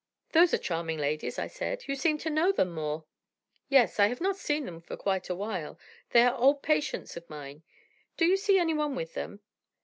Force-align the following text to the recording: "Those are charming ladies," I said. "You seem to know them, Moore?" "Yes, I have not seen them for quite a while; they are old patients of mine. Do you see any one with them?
"Those 0.31 0.51
are 0.51 0.57
charming 0.57 0.97
ladies," 0.97 1.37
I 1.37 1.45
said. 1.45 1.83
"You 1.87 1.95
seem 1.95 2.17
to 2.25 2.31
know 2.31 2.51
them, 2.51 2.73
Moore?" 2.73 3.05
"Yes, 3.69 3.99
I 3.99 4.07
have 4.07 4.19
not 4.19 4.35
seen 4.35 4.65
them 4.65 4.81
for 4.81 4.97
quite 4.97 5.29
a 5.29 5.35
while; 5.35 5.77
they 6.09 6.23
are 6.23 6.35
old 6.35 6.63
patients 6.63 7.15
of 7.15 7.29
mine. 7.29 7.61
Do 8.17 8.25
you 8.25 8.35
see 8.35 8.57
any 8.57 8.73
one 8.73 8.95
with 8.95 9.13
them? 9.13 9.41